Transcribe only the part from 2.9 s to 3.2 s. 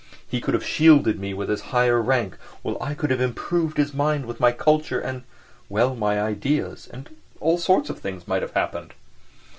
could